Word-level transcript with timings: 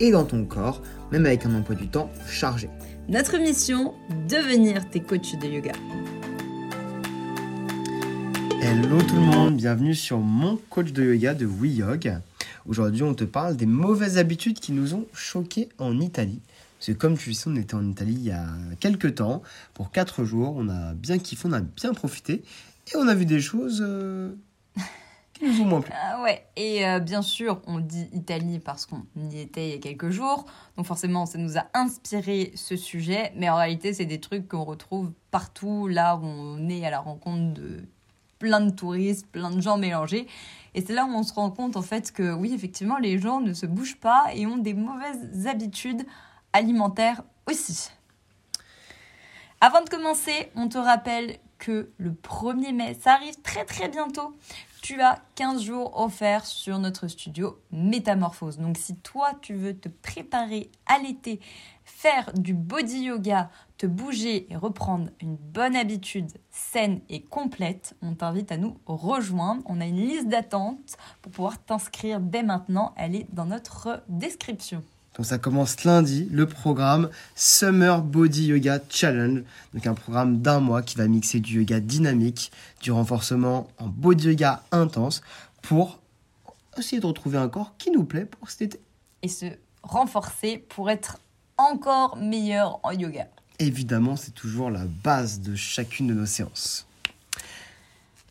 et 0.00 0.10
dans 0.10 0.24
ton 0.24 0.44
corps, 0.44 0.82
même 1.12 1.26
avec 1.26 1.46
un 1.46 1.54
emploi 1.54 1.76
du 1.76 1.88
temps 1.88 2.10
chargé. 2.28 2.68
Notre 3.08 3.38
mission, 3.38 3.94
devenir 4.28 4.88
tes 4.90 5.00
coachs 5.00 5.38
de 5.40 5.46
yoga. 5.46 5.72
Hello 8.60 9.00
tout 9.02 9.14
le 9.14 9.20
monde, 9.20 9.56
bienvenue 9.56 9.94
sur 9.94 10.18
mon 10.18 10.56
coach 10.70 10.92
de 10.92 11.04
yoga 11.04 11.34
de 11.34 11.46
WeYog. 11.46 12.18
Aujourd'hui, 12.66 13.02
on 13.02 13.14
te 13.14 13.24
parle 13.24 13.56
des 13.56 13.66
mauvaises 13.66 14.16
habitudes 14.16 14.58
qui 14.58 14.72
nous 14.72 14.94
ont 14.94 15.06
choqués 15.12 15.68
en 15.78 16.00
Italie. 16.00 16.40
Parce 16.78 16.86
que 16.86 16.92
comme 16.92 17.16
tu 17.16 17.34
sais, 17.34 17.48
on 17.48 17.56
était 17.56 17.74
en 17.74 17.86
Italie 17.86 18.14
il 18.14 18.24
y 18.24 18.30
a 18.30 18.46
quelques 18.80 19.16
temps, 19.16 19.42
pour 19.74 19.90
4 19.90 20.24
jours, 20.24 20.54
on 20.56 20.68
a 20.68 20.94
bien 20.94 21.18
kiffé, 21.18 21.46
on 21.46 21.52
a 21.52 21.60
bien 21.60 21.92
profité, 21.92 22.42
et 22.92 22.96
on 22.96 23.06
a 23.06 23.14
vu 23.14 23.26
des 23.26 23.40
choses 23.40 23.82
euh, 23.86 24.34
qui 25.34 25.44
nous 25.44 25.60
ont 25.60 25.66
moins 25.66 25.80
plu. 25.80 25.92
Ah 25.94 26.22
ouais, 26.22 26.46
et 26.56 26.86
euh, 26.86 27.00
bien 27.00 27.22
sûr, 27.22 27.60
on 27.66 27.80
dit 27.80 28.08
Italie 28.12 28.58
parce 28.60 28.86
qu'on 28.86 29.04
y 29.16 29.40
était 29.40 29.68
il 29.68 29.74
y 29.74 29.74
a 29.74 29.78
quelques 29.78 30.10
jours, 30.10 30.46
donc 30.76 30.86
forcément, 30.86 31.26
ça 31.26 31.38
nous 31.38 31.58
a 31.58 31.66
inspiré 31.74 32.52
ce 32.54 32.76
sujet, 32.76 33.32
mais 33.36 33.50
en 33.50 33.56
réalité, 33.56 33.92
c'est 33.92 34.06
des 34.06 34.20
trucs 34.20 34.48
qu'on 34.48 34.64
retrouve 34.64 35.12
partout, 35.30 35.88
là 35.88 36.16
où 36.16 36.24
on 36.24 36.68
est 36.68 36.86
à 36.86 36.90
la 36.90 37.00
rencontre 37.00 37.52
de 37.54 37.84
plein 38.38 38.60
de 38.60 38.70
touristes, 38.70 39.26
plein 39.26 39.50
de 39.50 39.60
gens 39.60 39.76
mélangés. 39.76 40.26
Et 40.74 40.84
c'est 40.84 40.92
là 40.92 41.04
où 41.04 41.10
on 41.10 41.22
se 41.22 41.32
rend 41.32 41.50
compte 41.50 41.76
en 41.76 41.82
fait 41.82 42.12
que 42.12 42.32
oui, 42.32 42.52
effectivement, 42.54 42.98
les 42.98 43.18
gens 43.18 43.40
ne 43.40 43.52
se 43.52 43.66
bougent 43.66 43.98
pas 43.98 44.26
et 44.34 44.46
ont 44.46 44.58
des 44.58 44.74
mauvaises 44.74 45.46
habitudes 45.46 46.04
alimentaires 46.52 47.22
aussi. 47.48 47.90
Avant 49.60 49.82
de 49.82 49.88
commencer, 49.88 50.50
on 50.56 50.68
te 50.68 50.78
rappelle 50.78 51.38
que 51.58 51.88
le 51.96 52.10
1er 52.10 52.74
mai, 52.74 52.96
ça 53.00 53.14
arrive 53.14 53.40
très 53.42 53.64
très 53.64 53.88
bientôt. 53.88 54.34
Tu 54.84 55.00
as 55.00 55.18
15 55.36 55.62
jours 55.62 55.98
offerts 55.98 56.44
sur 56.44 56.78
notre 56.78 57.08
studio 57.08 57.58
Métamorphose. 57.72 58.58
Donc 58.58 58.76
si 58.76 58.96
toi 58.96 59.30
tu 59.40 59.54
veux 59.54 59.74
te 59.74 59.88
préparer 59.88 60.70
à 60.84 60.98
l'été, 60.98 61.40
faire 61.84 62.30
du 62.34 62.52
body 62.52 63.04
yoga, 63.04 63.48
te 63.78 63.86
bouger 63.86 64.46
et 64.52 64.56
reprendre 64.56 65.08
une 65.22 65.36
bonne 65.36 65.74
habitude 65.74 66.30
saine 66.50 67.00
et 67.08 67.22
complète, 67.22 67.96
on 68.02 68.14
t'invite 68.14 68.52
à 68.52 68.58
nous 68.58 68.76
rejoindre. 68.84 69.62
On 69.64 69.80
a 69.80 69.86
une 69.86 70.06
liste 70.06 70.28
d'attente 70.28 70.98
pour 71.22 71.32
pouvoir 71.32 71.64
t'inscrire 71.64 72.20
dès 72.20 72.42
maintenant. 72.42 72.92
Elle 72.98 73.16
est 73.16 73.26
dans 73.32 73.46
notre 73.46 74.02
description. 74.10 74.82
Donc 75.16 75.26
ça 75.26 75.38
commence 75.38 75.84
lundi, 75.84 76.28
le 76.32 76.46
programme 76.46 77.08
Summer 77.36 78.02
Body 78.02 78.46
Yoga 78.46 78.80
Challenge, 78.90 79.42
donc 79.72 79.86
un 79.86 79.94
programme 79.94 80.38
d'un 80.38 80.58
mois 80.58 80.82
qui 80.82 80.96
va 80.96 81.06
mixer 81.06 81.38
du 81.38 81.60
yoga 81.60 81.78
dynamique, 81.78 82.50
du 82.82 82.90
renforcement 82.90 83.68
en 83.78 83.86
body 83.86 84.28
yoga 84.28 84.62
intense 84.72 85.22
pour 85.62 86.00
essayer 86.76 87.00
de 87.00 87.06
retrouver 87.06 87.38
un 87.38 87.48
corps 87.48 87.74
qui 87.78 87.92
nous 87.92 88.04
plaît 88.04 88.24
pour 88.24 88.50
cet 88.50 88.62
été. 88.62 88.80
Et 89.22 89.28
se 89.28 89.46
renforcer 89.84 90.58
pour 90.58 90.90
être 90.90 91.18
encore 91.58 92.16
meilleur 92.16 92.80
en 92.82 92.90
yoga. 92.90 93.28
Évidemment, 93.60 94.16
c'est 94.16 94.34
toujours 94.34 94.70
la 94.70 94.84
base 95.04 95.40
de 95.40 95.54
chacune 95.54 96.08
de 96.08 96.14
nos 96.14 96.26
séances. 96.26 96.88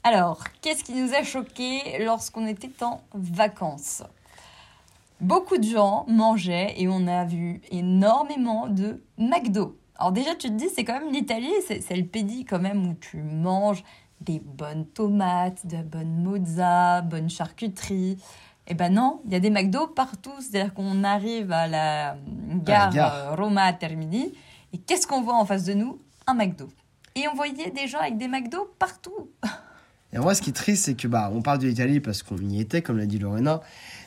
Alors, 0.03 0.44
qu'est-ce 0.62 0.84
qui 0.84 0.94
nous 0.94 1.13
a 1.13 1.24
choqué 1.24 2.03
lorsqu'on 2.03 2.46
était 2.46 2.84
en 2.84 3.02
vacances? 3.13 4.03
Beaucoup 5.23 5.57
de 5.57 5.63
gens 5.63 6.06
mangeaient 6.09 6.73
et 6.78 6.88
on 6.89 7.07
a 7.07 7.23
vu 7.23 7.61
énormément 7.72 8.67
de 8.67 9.01
McDo. 9.17 9.78
Alors 9.97 10.11
déjà, 10.11 10.35
tu 10.35 10.50
te 10.50 10.53
dis, 10.53 10.67
c'est 10.75 10.84
quand 10.84 11.00
même 11.00 11.13
l'Italie, 11.13 11.53
c'est 11.66 11.95
le 11.95 12.06
pays 12.06 12.44
quand 12.44 12.59
même 12.59 12.85
où 12.88 12.94
tu 12.95 13.17
manges 13.23 13.83
des 14.19 14.39
bonnes 14.44 14.85
tomates, 14.85 15.66
de 15.66 15.78
la 15.78 15.83
bonne 15.83 16.22
mozza, 16.22 17.01
bonne 17.03 17.29
charcuterie. 17.29 18.17
Eh 18.67 18.73
ben 18.73 18.94
non, 18.94 19.22
il 19.25 19.31
y 19.31 19.35
a 19.35 19.39
des 19.39 19.50
McDo 19.50 19.88
partout. 19.88 20.33
C'est-à-dire 20.39 20.73
qu'on 20.73 21.03
arrive 21.06 21.51
à 21.53 21.67
la 21.67 22.17
gare, 22.66 22.91
gare. 22.94 23.16
euh, 23.16 23.35
Roma 23.35 23.72
Termini 23.73 24.33
et 24.73 24.78
qu'est-ce 24.78 25.07
qu'on 25.07 25.22
voit 25.22 25.35
en 25.35 25.45
face 25.45 25.63
de 25.63 25.73
nous? 25.73 26.00
Un 26.28 26.33
McDo. 26.33 26.67
Et 27.16 27.28
on 27.29 27.35
voyait 27.35 27.72
des 27.72 27.88
gens 27.88 28.00
avec 28.00 28.17
des 28.17 28.28
McDo 28.28 28.73
partout. 28.78 29.29
Et 30.13 30.19
en 30.19 30.22
vrai, 30.22 30.35
ce 30.35 30.44
qui 30.44 30.51
est 30.51 30.53
triste, 30.53 30.85
c'est 30.85 30.94
que 30.94 31.07
bah, 31.07 31.31
on 31.33 31.41
parle 31.41 31.57
de 31.57 31.67
l'Italie 31.67 32.00
parce 32.00 32.22
qu'on 32.22 32.38
y 32.38 32.59
était, 32.59 32.83
comme 32.83 33.00
l'a 33.00 33.07
dit 33.07 33.17
Lorena, 33.17 33.62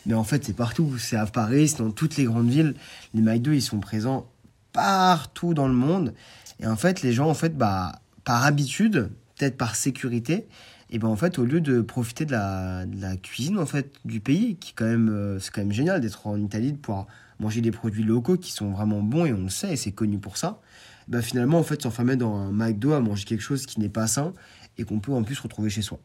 mais 0.06 0.14
en 0.14 0.24
fait, 0.24 0.44
c'est 0.44 0.56
partout. 0.56 0.96
C'est 0.98 1.16
à 1.16 1.26
Paris, 1.26 1.68
c'est 1.68 1.78
dans 1.78 1.90
toutes 1.90 2.16
les 2.16 2.24
grandes 2.24 2.48
villes. 2.48 2.74
Les 3.12 3.20
McDo, 3.20 3.52
ils 3.52 3.62
sont 3.62 3.80
présents 3.80 4.26
partout 4.72 5.52
dans 5.52 5.68
le 5.68 5.74
monde. 5.74 6.14
Et 6.60 6.66
en 6.66 6.76
fait, 6.76 7.02
les 7.02 7.12
gens, 7.12 7.28
en 7.28 7.34
fait, 7.34 7.56
bah, 7.56 8.00
par 8.24 8.44
habitude, 8.44 9.10
peut-être 9.36 9.56
par 9.56 9.76
sécurité, 9.76 10.46
et 10.90 10.98
ben 11.00 11.08
en 11.08 11.16
fait, 11.16 11.38
au 11.38 11.44
lieu 11.44 11.60
de 11.60 11.80
profiter 11.80 12.24
de 12.24 12.32
la, 12.32 13.16
cuisine 13.20 13.58
en 13.58 13.66
fait 13.66 13.92
du 14.04 14.20
pays, 14.20 14.56
qui 14.56 14.72
quand 14.72 14.84
même, 14.84 15.08
euh, 15.08 15.40
c'est 15.40 15.50
quand 15.50 15.62
même 15.62 15.72
génial 15.72 16.00
d'être 16.00 16.28
en 16.28 16.38
Italie, 16.38 16.72
de 16.72 16.76
pouvoir 16.76 17.06
manger 17.40 17.60
des 17.60 17.72
produits 17.72 18.04
locaux 18.04 18.36
qui 18.36 18.52
sont 18.52 18.70
vraiment 18.70 19.02
bons 19.02 19.26
et 19.26 19.32
on 19.32 19.42
le 19.42 19.48
sait, 19.48 19.72
et 19.72 19.76
c'est 19.76 19.90
connu 19.90 20.18
pour 20.18 20.36
ça. 20.36 20.60
Bah, 21.08 21.22
finalement, 21.22 21.58
en 21.58 21.64
fait, 21.64 21.82
s'enfermer 21.82 22.16
dans 22.16 22.36
un 22.36 22.52
McDo 22.52 22.92
à 22.92 23.00
manger 23.00 23.24
quelque 23.24 23.42
chose 23.42 23.66
qui 23.66 23.80
n'est 23.80 23.88
pas 23.88 24.06
sain 24.06 24.32
et 24.78 24.84
qu'on 24.84 25.00
peut 25.00 25.12
en 25.12 25.22
plus 25.24 25.38
retrouver 25.40 25.70
chez 25.70 25.82
soi. 25.82 25.98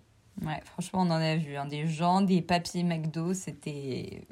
Ouais, 0.45 0.61
franchement, 0.65 1.01
on 1.01 1.11
en 1.11 1.21
a 1.21 1.35
vu 1.35 1.55
hein, 1.55 1.65
des 1.65 1.87
gens, 1.87 2.21
des 2.21 2.41
papiers 2.41 2.83
McDo, 2.83 3.33
c'était. 3.33 4.23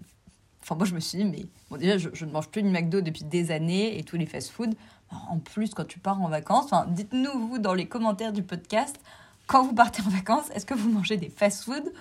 Enfin, 0.61 0.75
moi, 0.75 0.85
je 0.85 0.93
me 0.93 0.99
suis 0.99 1.17
dit, 1.17 1.25
mais 1.25 1.45
bon, 1.69 1.77
déjà, 1.77 1.97
je, 1.97 2.25
ne 2.25 2.31
mange 2.31 2.49
plus 2.49 2.63
de 2.63 2.69
McDo 2.69 3.01
depuis 3.01 3.23
des 3.23 3.51
années 3.51 3.97
et 3.97 4.03
tous 4.03 4.17
les 4.17 4.25
fast-food. 4.25 4.75
En 5.11 5.39
plus, 5.39 5.73
quand 5.73 5.85
tu 5.85 5.99
pars 5.99 6.21
en 6.21 6.29
vacances, 6.29 6.65
enfin, 6.65 6.85
dites-nous, 6.89 7.47
vous, 7.47 7.57
dans 7.57 7.73
les 7.73 7.87
commentaires 7.87 8.33
du 8.33 8.43
podcast, 8.43 8.99
quand 9.47 9.63
vous 9.63 9.73
partez 9.73 10.03
en 10.03 10.09
vacances, 10.09 10.49
est-ce 10.53 10.65
que 10.65 10.75
vous 10.75 10.89
mangez 10.89 11.17
des 11.17 11.29
fast-food 11.29 11.91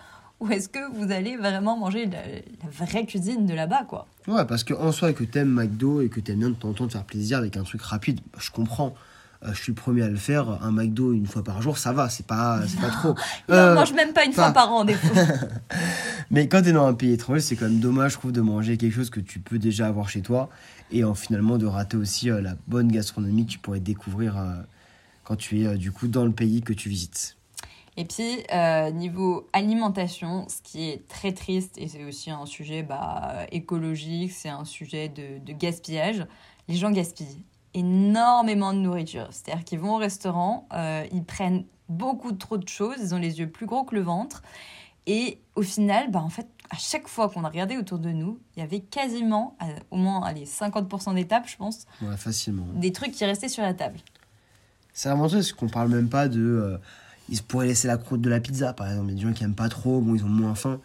ou 0.41 0.51
est-ce 0.51 0.69
que 0.69 0.93
vous 0.95 1.11
allez 1.11 1.37
vraiment 1.37 1.77
manger 1.77 2.07
la, 2.07 2.21
vraie 2.71 3.07
cuisine 3.07 3.47
de 3.47 3.55
là-bas, 3.55 3.85
quoi? 3.89 4.07
Ouais, 4.27 4.45
parce 4.45 4.63
que 4.63 4.75
en 4.75 4.93
soi, 4.93 5.13
que 5.13 5.25
t'aimes 5.25 5.49
McDo 5.49 6.01
et 6.01 6.09
que 6.09 6.21
t'aimes 6.21 6.39
bien 6.41 6.51
de 6.51 6.55
temps 6.55 6.69
en 6.69 6.75
temps 6.75 6.87
te 6.87 6.93
faire 6.93 7.05
plaisir 7.05 7.39
avec 7.39 7.57
un 7.57 7.65
truc 7.65 7.83
rapide, 7.83 8.21
bah, 8.33 8.39
je 8.41 8.51
comprends. 8.51 8.95
Euh, 9.45 9.55
je 9.55 9.63
suis 9.63 9.71
le 9.73 9.77
premier 9.77 10.03
à 10.03 10.09
le 10.09 10.17
faire. 10.17 10.63
Un 10.65 10.73
McDo 10.73 11.13
une 11.13 11.27
fois 11.27 11.45
par 11.45 11.63
jour, 11.63 11.79
ça 11.79 11.93
va, 11.93 12.09
c'est 12.09 12.27
pas, 12.27 12.61
c'est 12.67 12.81
pas 12.81 12.91
trop. 12.91 13.15
Il 13.49 13.55
Euh, 13.55 13.73
en 13.73 13.75
mange 13.77 13.93
même 13.93 14.13
pas 14.13 14.25
une 14.25 14.33
fois 14.33 14.51
par 14.51 14.73
an, 14.73 14.85
des 14.85 14.95
fois. 14.95 15.23
Mais 16.31 16.49
quand 16.49 16.63
t'es 16.63 16.73
dans 16.73 16.87
un 16.87 16.95
pays 16.95 17.13
étranger, 17.13 17.41
c'est 17.41 17.57
quand 17.57 17.67
même 17.67 17.81
dommage, 17.81 18.13
je 18.13 18.19
trouve, 18.19 18.33
de 18.33 18.41
manger 18.41 18.77
quelque 18.77 18.95
chose 18.95 19.11
que 19.11 19.21
tu 19.21 19.39
peux 19.39 19.59
déjà 19.59 19.87
avoir 19.87 20.09
chez 20.09 20.23
toi 20.23 20.49
et 20.91 21.05
en 21.05 21.15
finalement 21.15 21.59
de 21.59 21.67
rater 21.67 21.97
aussi 21.97 22.31
euh, 22.31 22.41
la 22.41 22.55
bonne 22.67 22.91
gastronomie 22.91 23.47
que 23.47 23.53
tu 23.53 23.59
pourrais 23.59 23.81
découvrir 23.81 24.37
euh, 24.37 24.55
quand 25.25 25.37
tu 25.37 25.63
es 25.65 25.77
du 25.77 25.93
coup 25.93 26.09
dans 26.09 26.25
le 26.25 26.33
pays 26.33 26.63
que 26.63 26.73
tu 26.73 26.89
visites. 26.89 27.37
Et 27.97 28.05
puis, 28.05 28.45
euh, 28.55 28.91
niveau 28.93 29.49
alimentation, 29.53 30.47
ce 30.49 30.63
qui 30.63 30.89
est 30.89 31.07
très 31.09 31.33
triste, 31.33 31.75
et 31.79 31.89
c'est 31.89 32.05
aussi 32.05 32.31
un 32.31 32.47
sujet 32.47 32.83
bah, 32.85 33.47
écologique, 33.51 34.33
c'est 34.33 34.49
un 34.49 34.65
sujet 34.65 35.09
de, 35.09 35.45
de 35.45 35.53
gaspillage, 35.53 36.25
les 36.69 36.77
gens 36.77 36.91
gaspillent 36.93 37.43
énormément 37.75 38.73
de 38.73 38.79
nourriture. 38.79 39.29
C'est-à-dire 39.31 39.65
qu'ils 39.65 39.79
vont 39.81 39.95
au 39.95 39.99
restaurant, 39.99 40.67
euh, 40.73 41.05
ils 41.13 41.25
prennent 41.25 41.65
beaucoup 41.89 42.33
trop 42.33 42.59
de 42.59 42.69
choses, 42.69 42.97
ils 43.01 43.15
ont 43.15 43.19
les 43.19 43.39
yeux 43.39 43.49
plus 43.49 43.67
gros 43.67 43.85
que 43.85 43.95
le 43.95 44.03
ventre, 44.03 44.43
et 45.07 45.39
au 45.55 45.63
final, 45.63 46.11
bah, 46.11 46.21
en 46.21 46.29
fait, 46.29 46.47
à 46.71 46.77
chaque 46.77 47.09
fois 47.09 47.31
qu'on 47.31 47.45
a 47.45 47.49
regardé 47.49 47.77
autour 47.79 47.99
de 47.99 48.11
nous, 48.11 48.39
il 48.57 48.61
y 48.61 48.63
avait 48.63 48.81
quasiment, 48.81 49.57
euh, 49.63 49.67
au 49.91 49.97
moins 49.97 50.23
allez, 50.23 50.45
50% 50.45 51.15
des 51.15 51.27
tables, 51.27 51.47
je 51.49 51.57
pense, 51.57 51.87
Ouais, 52.03 52.17
facilement. 52.17 52.67
des 52.75 52.93
trucs 52.93 53.13
qui 53.13 53.25
restaient 53.25 53.49
sur 53.49 53.63
la 53.63 53.73
table. 53.73 53.99
C'est 54.93 55.09
vraiment 55.09 55.29
triste 55.29 55.55
qu'on 55.55 55.69
parle 55.69 55.89
même 55.89 56.09
pas 56.09 56.29
de. 56.29 56.41
euh, 56.41 56.79
ils 57.31 57.43
pourraient 57.43 57.67
laisser 57.69 57.89
la 57.89 57.97
croûte 57.99 58.21
de 58.21 58.29
la 58.31 58.41
pizza, 58.41 58.73
par 58.73 58.89
exemple. 58.89 59.09
Il 59.09 59.11
y 59.11 59.13
a 59.13 59.23
des 59.23 59.29
gens 59.29 59.33
qui 59.35 59.45
aiment 59.45 59.55
pas 59.55 59.69
trop, 59.69 60.01
bon, 60.01 60.15
ils 60.15 60.25
ont 60.25 60.29
moins 60.29 60.55
faim. 60.55 60.81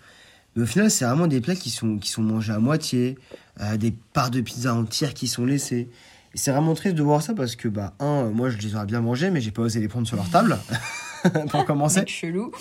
Mais 0.56 0.64
au 0.64 0.66
final, 0.66 0.92
c'est 0.92 1.04
vraiment 1.06 1.28
des 1.28 1.42
plats 1.42 1.56
qui 1.56 1.70
sont, 1.70 1.98
qui 1.98 2.10
sont 2.10 2.22
mangés 2.22 2.54
à 2.54 2.60
moitié, 2.60 3.18
euh, 3.60 3.76
des 3.76 3.92
parts 3.92 4.30
de 4.30 4.40
pizza 4.42 4.74
entières 4.76 5.14
qui 5.16 5.28
sont 5.28 5.46
laissées. 5.46 5.90
Et 6.34 6.38
c'est 6.38 6.52
vraiment 6.52 6.74
triste 6.74 6.96
de 6.96 7.04
voir 7.04 7.22
ça 7.22 7.34
parce 7.34 7.56
que, 7.56 7.68
bah, 7.68 7.94
un, 8.00 8.26
euh, 8.26 8.30
moi, 8.32 8.50
je 8.50 8.58
les 8.58 8.76
aurais 8.76 8.86
bien 8.86 9.02
mangés, 9.02 9.30
mais 9.30 9.40
j'ai 9.42 9.52
pas 9.52 9.62
osé 9.62 9.80
les 9.80 9.88
prendre 9.88 10.08
sur 10.08 10.16
leur 10.18 10.30
table. 10.30 10.58
pour 11.52 11.64
commencer. 11.66 12.00
Mec 12.02 12.10
chelou. 12.10 12.52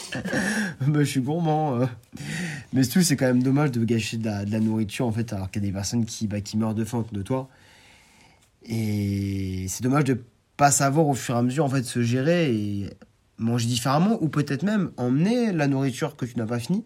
bah, 0.86 1.00
je 1.00 1.04
suis 1.04 1.20
gourmand. 1.20 1.80
euh. 1.80 1.86
Mais 2.72 2.82
surtout, 2.84 3.02
c'est 3.02 3.16
quand 3.16 3.26
même 3.26 3.42
dommage 3.42 3.70
de 3.72 3.82
gâcher 3.84 4.18
de 4.18 4.24
la, 4.26 4.44
de 4.44 4.52
la 4.52 4.60
nourriture, 4.60 5.06
en 5.06 5.12
fait, 5.12 5.32
alors 5.32 5.50
qu'il 5.50 5.62
y 5.62 5.66
a 5.66 5.68
des 5.68 5.72
personnes 5.74 6.04
qui, 6.04 6.26
bah, 6.26 6.40
qui 6.40 6.56
meurent 6.56 6.74
de 6.74 6.84
faim 6.84 6.98
autour 6.98 7.12
de 7.16 7.22
toi. 7.22 7.48
Et 8.64 9.66
c'est 9.68 9.82
dommage 9.82 10.04
de 10.04 10.22
pas 10.56 10.70
savoir 10.70 11.06
au 11.08 11.14
fur 11.14 11.34
et 11.34 11.38
à 11.38 11.42
mesure, 11.42 11.64
en 11.64 11.68
fait, 11.68 11.82
se 11.84 12.02
gérer 12.02 12.54
et 12.54 12.90
manger 13.38 13.66
différemment, 13.66 14.18
ou 14.22 14.28
peut-être 14.28 14.62
même 14.62 14.90
emmener 14.96 15.52
la 15.52 15.66
nourriture 15.66 16.14
que 16.16 16.24
tu 16.26 16.36
n'as 16.38 16.46
pas 16.46 16.58
fini. 16.58 16.84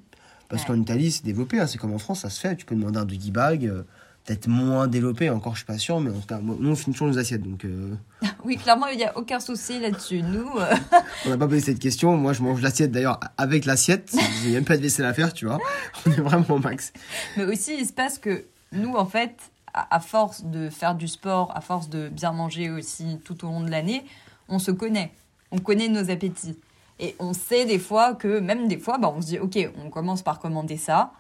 Parce 0.49 0.63
Ouais. 0.63 0.69
qu'en 0.69 0.81
Italie, 0.81 1.11
c'est 1.11 1.25
développé, 1.25 1.59
hein, 1.59 1.67
c'est 1.67 1.77
comme 1.79 1.93
en 1.93 1.99
France, 1.99 2.21
ça 2.21 2.31
se 2.31 2.41
fait. 2.41 2.55
Tu 2.57 2.65
peux 2.65 2.77
demander 2.77 2.99
un 2.99 3.05
doggy 3.05 3.33
bag, 3.33 3.67
euh, 3.67 3.83
peut-être 4.27 4.49
moins 4.49 4.89
développé, 4.89 5.31
encore 5.31 5.53
je 5.55 5.59
suis 5.59 5.67
pas 5.67 5.79
sûr, 5.79 6.01
mais 6.01 6.11
en 6.11 6.21
tout 6.21 6.27
cas, 6.27 6.39
nous 6.41 6.71
on 6.71 6.75
finit 6.75 6.95
toujours 6.95 7.09
nos 7.09 7.19
assiettes, 7.19 7.43
donc 7.43 7.65
euh, 7.65 7.95
Oui, 8.45 8.57
clairement, 8.57 8.89
il 8.89 8.97
n'y 8.97 9.05
a 9.05 9.17
aucun 9.17 9.41
souci 9.41 9.79
là-dessus. 9.79 10.23
Nous, 10.23 10.49
euh, 10.59 10.75
on 11.27 11.31
n'a 11.31 11.39
pas 11.39 11.47
posé 11.47 11.61
cette 11.61 11.79
question. 11.79 12.17
Moi 12.17 12.33
je 12.33 12.43
mange 12.43 12.61
l'assiette 12.61 12.91
d'ailleurs 12.91 13.21
avec 13.37 13.65
l'assiette, 13.65 14.15
j'ai 14.43 14.53
même 14.53 14.65
pas 14.65 14.77
de 14.77 14.83
vaisselle 14.83 15.07
à 15.07 15.15
faire, 15.15 15.33
tu 15.33 15.47
vois. 15.47 15.59
On 16.07 16.11
est 16.11 16.21
vraiment 16.21 16.51
au 16.51 16.59
max. 16.59 16.93
mais 17.37 17.45
aussi, 17.45 17.77
il 17.79 17.87
se 17.87 17.93
passe 17.93 18.19
que 18.19 18.45
nous, 18.73 18.95
en 18.95 19.07
fait, 19.07 19.37
à, 19.73 19.97
à 19.97 20.01
force 20.01 20.45
de 20.45 20.69
faire 20.71 20.95
du 20.95 21.09
sport, 21.09 21.53
à 21.55 21.61
force 21.61 21.89
de 21.89 22.09
bien 22.09 22.33
manger 22.33 22.71
aussi 22.71 23.19
tout 23.25 23.45
au 23.45 23.49
long 23.49 23.61
de 23.61 23.71
l'année, 23.71 24.05
on 24.49 24.59
se 24.59 24.71
connaît. 24.71 25.13
On 25.53 25.59
connaît 25.59 25.89
nos 25.89 26.11
appétits. 26.11 26.59
Et 26.99 27.15
on 27.19 27.33
sait 27.33 27.67
des 27.67 27.79
fois 27.79 28.15
que, 28.15 28.41
même 28.41 28.69
des 28.69 28.79
fois, 28.79 28.99
bah, 28.99 29.13
on 29.15 29.21
se 29.21 29.27
dit, 29.27 29.39
ok, 29.39 29.59
on 29.85 29.91
commence 29.91 30.23
par 30.23 30.39
commander 30.39 30.77
ça, 30.77 31.13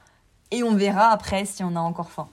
et 0.51 0.63
on 0.63 0.75
verra 0.75 1.11
après 1.11 1.45
si 1.45 1.63
on 1.65 1.77
a 1.77 1.81
encore 1.81 2.11
faim. 2.11 2.29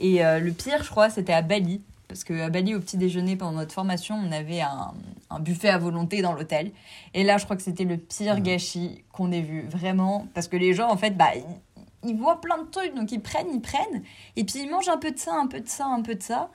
Et 0.00 0.24
euh, 0.24 0.40
le 0.40 0.50
pire, 0.52 0.82
je 0.82 0.90
crois, 0.90 1.10
c'était 1.10 1.32
à 1.32 1.42
Bali. 1.42 1.80
Parce 2.08 2.24
qu'à 2.24 2.50
Bali, 2.50 2.74
au 2.74 2.80
petit 2.80 2.96
déjeuner, 2.96 3.36
pendant 3.36 3.58
notre 3.58 3.72
formation, 3.72 4.16
on 4.16 4.32
avait 4.32 4.62
un, 4.62 4.92
un 5.30 5.38
buffet 5.38 5.68
à 5.68 5.78
volonté 5.78 6.22
dans 6.22 6.32
l'hôtel. 6.32 6.72
Et 7.14 7.22
là, 7.22 7.38
je 7.38 7.44
crois 7.44 7.54
que 7.54 7.62
c'était 7.62 7.84
le 7.84 7.98
pire 7.98 8.40
gâchis 8.40 9.04
qu'on 9.12 9.30
ait 9.30 9.42
vu. 9.42 9.62
Vraiment. 9.68 10.26
Parce 10.34 10.48
que 10.48 10.56
les 10.56 10.74
gens, 10.74 10.90
en 10.90 10.96
fait, 10.96 11.16
bah, 11.16 11.28
ils, 11.36 12.10
ils 12.10 12.16
voient 12.16 12.40
plein 12.40 12.58
de 12.58 12.68
trucs. 12.68 12.96
Donc, 12.96 13.12
ils 13.12 13.20
prennent, 13.20 13.46
ils 13.54 13.60
prennent. 13.60 14.02
Et 14.34 14.42
puis, 14.42 14.60
ils 14.64 14.68
mangent 14.68 14.88
un 14.88 14.98
peu 14.98 15.12
de 15.12 15.18
ça, 15.18 15.34
un 15.40 15.46
peu 15.46 15.60
de 15.60 15.68
ça, 15.68 15.86
un 15.86 16.02
peu 16.02 16.16
de 16.16 16.22
ça. 16.22 16.50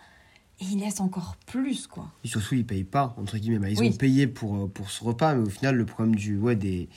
Et 0.59 0.65
ils 0.65 0.79
laissent 0.79 0.99
encore 0.99 1.37
plus, 1.45 1.87
quoi. 1.87 2.07
Et 2.25 2.27
surtout, 2.27 2.55
ils 2.55 2.65
payent 2.65 2.83
pas, 2.83 3.15
entre 3.17 3.37
guillemets. 3.37 3.59
Bah, 3.59 3.69
ils 3.69 3.79
Oui. 3.79 3.89
ont 3.93 3.97
payé 3.97 4.27
pour, 4.27 4.55
euh, 4.55 4.67
pour 4.67 4.89
ce 4.91 5.03
repas, 5.05 5.35
mais 5.35 5.45
au 5.47 5.49
final, 5.49 5.75
le 5.75 5.85
problème 5.85 6.15
du, 6.15 6.37
ouais, 6.37 6.55
des, 6.57 6.89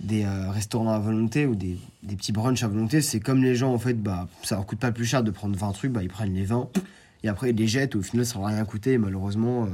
des 0.00 0.24
euh, 0.24 0.50
restaurants 0.50 0.92
à 0.92 0.98
volonté 0.98 1.46
ou 1.46 1.54
des, 1.54 1.78
des 2.02 2.16
petits 2.16 2.32
brunchs 2.32 2.62
à 2.62 2.68
volonté, 2.68 3.00
c'est 3.00 3.20
comme 3.20 3.42
les 3.42 3.54
gens, 3.54 3.72
en 3.72 3.78
fait, 3.78 3.94
bah, 3.94 4.28
ça 4.42 4.56
leur 4.56 4.66
coûte 4.66 4.78
pas 4.78 4.92
plus 4.92 5.04
cher 5.04 5.22
de 5.22 5.30
prendre 5.30 5.56
20 5.56 5.72
trucs, 5.72 5.92
bah, 5.92 6.02
ils 6.02 6.08
prennent 6.08 6.34
les 6.34 6.44
20 6.44 6.68
et 7.22 7.28
après 7.28 7.50
ils 7.50 7.56
les 7.56 7.66
jettent. 7.66 7.96
Au 7.96 8.02
final, 8.02 8.26
ça 8.26 8.38
leur 8.38 8.48
a 8.48 8.50
rien 8.50 8.64
coûté. 8.64 8.92
Et 8.92 8.98
malheureusement, 8.98 9.64
euh, 9.64 9.68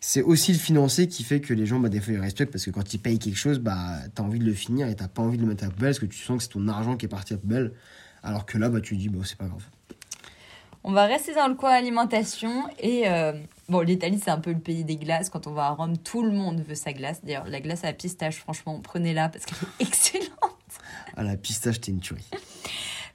c'est 0.00 0.22
aussi 0.22 0.52
le 0.52 0.58
financier 0.58 1.08
qui 1.08 1.22
fait 1.24 1.40
que 1.40 1.54
les 1.54 1.66
gens, 1.66 1.80
bah, 1.80 1.88
des 1.88 2.00
fois, 2.00 2.12
ils 2.12 2.20
respectent 2.20 2.52
parce 2.52 2.64
que 2.64 2.70
quand 2.70 2.92
ils 2.92 2.98
payent 2.98 3.18
quelque 3.18 3.38
chose, 3.38 3.58
bah, 3.58 3.98
t'as 4.14 4.22
envie 4.22 4.38
de 4.38 4.44
le 4.44 4.54
finir 4.54 4.88
et 4.88 4.94
t'as 4.94 5.08
pas 5.08 5.22
envie 5.22 5.38
de 5.38 5.42
le 5.42 5.48
mettre 5.48 5.64
à 5.64 5.70
poubelle 5.70 5.90
parce 5.90 5.98
que 5.98 6.06
tu 6.06 6.18
sens 6.18 6.38
que 6.38 6.42
c'est 6.42 6.50
ton 6.50 6.68
argent 6.68 6.96
qui 6.96 7.06
est 7.06 7.08
parti 7.08 7.34
à 7.34 7.38
poubelle. 7.38 7.72
Alors 8.22 8.46
que 8.46 8.58
là, 8.58 8.68
bah, 8.68 8.80
tu 8.80 8.96
dis, 8.96 9.08
bah, 9.08 9.20
c'est 9.24 9.38
pas 9.38 9.46
grave. 9.46 9.64
On 10.86 10.92
va 10.92 11.06
rester 11.06 11.34
dans 11.34 11.48
le 11.48 11.54
coin 11.54 11.70
alimentation. 11.70 12.68
Et 12.78 13.08
euh, 13.08 13.32
bon, 13.70 13.80
l'Italie, 13.80 14.20
c'est 14.22 14.30
un 14.30 14.38
peu 14.38 14.52
le 14.52 14.58
pays 14.58 14.84
des 14.84 14.96
glaces. 14.96 15.30
Quand 15.30 15.46
on 15.46 15.52
va 15.52 15.68
à 15.68 15.70
Rome, 15.70 15.96
tout 15.96 16.22
le 16.22 16.30
monde 16.30 16.60
veut 16.60 16.74
sa 16.74 16.92
glace. 16.92 17.24
D'ailleurs, 17.24 17.46
la 17.46 17.60
glace 17.60 17.84
à 17.84 17.86
la 17.86 17.94
pistache, 17.94 18.36
franchement, 18.36 18.78
prenez-la 18.82 19.30
parce 19.30 19.46
qu'elle 19.46 19.56
est 19.80 19.82
excellente. 19.88 20.30
À 21.16 21.22
la 21.22 21.38
pistache, 21.38 21.80
t'es 21.80 21.90
une 21.90 22.00
tuerie. 22.00 22.28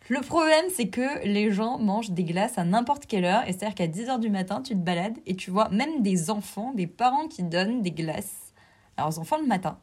Le 0.08 0.22
problème, 0.22 0.66
c'est 0.76 0.88
que 0.88 1.24
les 1.28 1.52
gens 1.52 1.78
mangent 1.78 2.10
des 2.10 2.24
glaces 2.24 2.58
à 2.58 2.64
n'importe 2.64 3.06
quelle 3.06 3.26
heure. 3.26 3.48
Et 3.48 3.54
c'est-à-dire 3.54 3.76
qu'à 3.76 3.88
10h 3.88 4.20
du 4.20 4.32
matin, 4.32 4.64
tu 4.64 4.74
te 4.74 4.80
balades 4.80 5.20
et 5.28 5.36
tu 5.36 5.52
vois 5.52 5.70
même 5.70 6.02
des 6.02 6.32
enfants, 6.32 6.74
des 6.74 6.88
parents 6.88 7.28
qui 7.28 7.44
donnent 7.44 7.84
des 7.84 7.92
glaces 7.92 8.54
à 8.98 9.04
leurs 9.04 9.20
enfants 9.20 9.38
le 9.40 9.46
matin. 9.46 9.78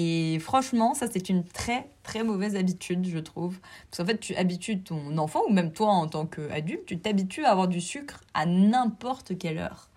Et 0.00 0.38
franchement, 0.38 0.94
ça, 0.94 1.08
c'est 1.12 1.28
une 1.28 1.42
très, 1.42 1.88
très 2.04 2.22
mauvaise 2.22 2.54
habitude, 2.54 3.04
je 3.04 3.18
trouve. 3.18 3.58
Parce 3.90 3.98
qu'en 3.98 4.06
fait, 4.06 4.20
tu 4.20 4.36
habitues 4.36 4.80
ton 4.80 5.18
enfant, 5.18 5.40
ou 5.48 5.52
même 5.52 5.72
toi 5.72 5.88
en 5.88 6.06
tant 6.06 6.24
qu'adulte, 6.24 6.86
tu 6.86 7.00
t'habitues 7.00 7.44
à 7.44 7.50
avoir 7.50 7.66
du 7.66 7.80
sucre 7.80 8.20
à 8.32 8.46
n'importe 8.46 9.36
quelle 9.36 9.58
heure. 9.58 9.88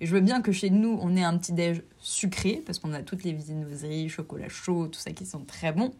Et 0.00 0.06
je 0.06 0.14
veux 0.14 0.22
bien 0.22 0.40
que 0.40 0.50
chez 0.50 0.70
nous, 0.70 0.98
on 1.02 1.14
ait 1.14 1.22
un 1.22 1.36
petit 1.36 1.52
déj 1.52 1.82
sucré, 1.98 2.62
parce 2.64 2.78
qu'on 2.78 2.94
a 2.94 3.02
toutes 3.02 3.22
les 3.22 3.34
viennoiseries, 3.34 4.08
chocolat 4.08 4.48
chaud, 4.48 4.88
tout 4.88 4.98
ça 4.98 5.10
qui 5.10 5.26
sont 5.26 5.44
très 5.44 5.72
bons. 5.72 5.92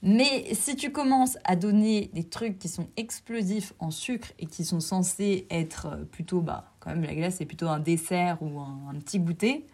Mais 0.00 0.54
si 0.54 0.74
tu 0.74 0.90
commences 0.90 1.36
à 1.44 1.56
donner 1.56 2.08
des 2.14 2.24
trucs 2.24 2.58
qui 2.58 2.68
sont 2.68 2.88
explosifs 2.96 3.74
en 3.80 3.90
sucre 3.90 4.32
et 4.38 4.46
qui 4.46 4.64
sont 4.64 4.80
censés 4.80 5.46
être 5.50 5.88
euh, 5.88 6.04
plutôt, 6.04 6.40
bah, 6.40 6.72
quand 6.80 6.88
même, 6.88 7.04
la 7.04 7.14
glace, 7.14 7.36
c'est 7.36 7.44
plutôt 7.44 7.68
un 7.68 7.80
dessert 7.80 8.38
ou 8.40 8.58
un, 8.58 8.78
un 8.90 8.94
petit 8.94 9.20
goûter, 9.20 9.66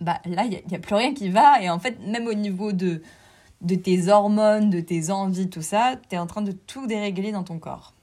bah 0.00 0.20
là, 0.24 0.44
il 0.44 0.62
n'y 0.68 0.76
a, 0.76 0.78
plus 0.78 0.94
rien 0.94 1.14
qui 1.14 1.30
va. 1.30 1.62
Et 1.62 1.70
en 1.70 1.78
fait, 1.78 1.98
même 2.06 2.26
au 2.26 2.34
niveau 2.34 2.72
de, 2.72 3.02
de 3.62 3.74
tes 3.74 4.08
hormones, 4.08 4.70
de 4.70 4.80
tes 4.80 5.10
envies, 5.10 5.48
tout 5.48 5.62
ça, 5.62 5.96
tu 6.08 6.14
es 6.14 6.18
en 6.18 6.26
train 6.26 6.42
de 6.42 6.52
tout 6.52 6.86
dérégler 6.86 7.32
dans 7.32 7.44
ton 7.44 7.58
corps. 7.58 7.94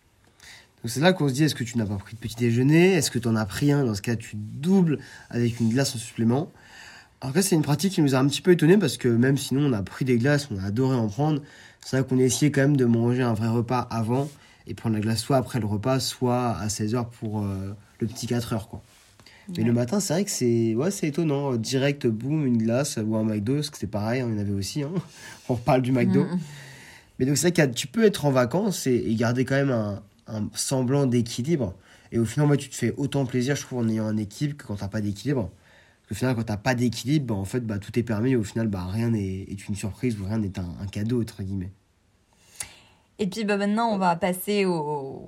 Donc 0.84 0.92
c'est 0.92 1.00
là 1.00 1.14
qu'on 1.14 1.30
se 1.30 1.34
dit 1.34 1.46
est-ce 1.46 1.56
que 1.56 1.64
tu 1.64 1.78
n'as 1.78 1.86
pas 1.86 1.96
pris 1.96 2.16
de 2.16 2.20
petit 2.20 2.36
déjeuner? 2.36 2.94
Est-ce 2.94 3.10
que 3.10 3.20
tu 3.20 3.28
en 3.28 3.36
as 3.36 3.46
pris 3.46 3.72
un? 3.72 3.86
Dans 3.86 3.96
ce 3.96 4.02
cas, 4.02 4.16
tu 4.16 4.36
doubles 4.36 5.00
avec 5.30 5.60
une 5.60 5.70
glace 5.70 5.96
en 5.96 6.00
supplément. 6.00 6.52
Alors 7.22 7.34
là, 7.34 7.42
c'est 7.42 7.56
une 7.56 7.62
pratique 7.62 7.94
qui 7.94 8.02
nous 8.02 8.16
a 8.16 8.18
un 8.18 8.28
petit 8.28 8.42
peu 8.42 8.52
étonné 8.52 8.78
parce 8.78 8.98
que 8.98 9.08
même 9.08 9.38
sinon 9.38 9.70
on 9.70 9.74
a 9.74 9.82
pris 9.82 10.04
des 10.04 10.18
glaces, 10.18 10.50
on 10.52 10.58
a 10.58 10.66
adoré 10.66 10.98
en 10.98 11.08
prendre. 11.08 11.42
C'est 11.80 11.98
vrai 11.98 12.06
qu'on 12.08 12.20
a 12.20 12.24
essayé 12.24 12.52
quand 12.52 12.62
même 12.62 12.76
de 12.76 12.84
manger 12.84 13.22
un 13.22 13.34
vrai 13.34 13.48
repas 13.48 13.80
avant 13.80 14.30
et 14.68 14.74
prendre 14.74 14.96
la 14.96 15.02
glace 15.02 15.22
soit 15.22 15.38
après 15.38 15.62
le 15.62 15.66
repas, 15.66 16.02
soit 16.02 16.50
à 16.50 16.68
16h 16.68 17.06
pour 17.20 17.44
euh, 17.44 17.74
le 18.00 18.08
petit 18.08 18.28
4h 18.28 18.68
quoi. 18.68 18.82
Mais 19.50 19.60
Ouais. 19.60 19.64
le 19.64 19.74
matin, 19.74 20.00
c'est 20.00 20.14
vrai 20.14 20.26
que 20.26 20.32
c'est 20.32 20.74
ouais, 20.76 20.92
c'est 20.92 21.08
étonnant. 21.08 21.56
Direct, 21.56 22.08
boum, 22.08 22.46
une 22.46 22.58
glace 22.58 22.98
ou 23.04 23.16
un 23.16 23.24
McDo, 23.24 23.56
parce 23.56 23.70
que 23.70 23.78
c'est 23.78 23.88
pareil, 23.88 24.24
on 24.24 24.34
en 24.34 24.38
avait 24.38 24.52
aussi. 24.54 24.84
Hein. 24.84 24.92
On 25.50 25.56
reparle 25.56 25.82
du 25.82 25.92
McDo. 25.92 26.24
Mm. 26.24 26.40
Mais 27.20 27.26
donc 27.26 27.38
c'est 27.38 27.54
vrai 27.56 27.68
que 27.68 27.74
tu 27.74 27.88
peux 27.88 28.04
être 28.06 28.26
en 28.26 28.32
vacances 28.32 28.88
et, 28.88 28.96
et 28.96 29.16
garder 29.16 29.46
quand 29.46 29.56
même 29.56 29.72
un, 29.72 30.02
un 30.28 30.50
semblant 30.54 31.06
d'équilibre. 31.06 31.76
Et 32.12 32.20
au 32.20 32.26
final, 32.26 32.48
moi, 32.48 32.58
tu 32.58 32.70
te 32.70 32.76
fais 32.76 32.94
autant 32.98 33.26
plaisir, 33.26 33.56
je 33.56 33.64
trouve, 33.64 33.80
en 33.80 33.90
ayant 33.90 34.06
un 34.06 34.18
équilibre 34.18 34.58
que 34.58 34.68
quand 34.68 34.76
t'as 34.78 34.88
pas 34.88 35.02
d'équilibre. 35.02 35.50
Parce 35.50 36.10
qu'au 36.10 36.16
final, 36.16 36.36
quand 36.36 36.44
t'as 36.44 36.58
pas 36.58 36.76
d'équilibre, 36.76 37.34
bah, 37.34 37.36
en 37.36 37.46
fait, 37.46 37.62
bah, 37.62 37.80
tout 37.80 37.98
est 37.98 38.04
permis. 38.04 38.32
Et 38.32 38.36
au 38.36 38.44
final, 38.44 38.68
bah, 38.68 38.86
rien 38.90 39.10
n'est 39.10 39.42
est 39.50 39.68
une 39.68 39.76
surprise 39.76 40.20
ou 40.20 40.26
rien 40.26 40.38
n'est 40.38 40.58
un, 40.60 40.68
un 40.82 40.86
cadeau, 40.88 41.22
entre 41.22 41.42
guillemets. 41.44 41.72
Et 43.20 43.28
puis 43.28 43.44
bah, 43.46 43.58
maintenant, 43.58 43.90
on 43.94 43.98
va 43.98 44.16
passer 44.16 44.66
au... 44.66 45.28